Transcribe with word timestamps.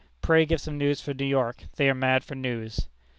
_Pray 0.21 0.47
give 0.47 0.59
some 0.59 0.79
news 0.79 0.99
for 0.99 1.13
New 1.13 1.25
York; 1.27 1.65
they 1.75 1.87
are 1.87 1.93
mad 1.93 2.23
for 2.23 2.33
news." 2.33 2.87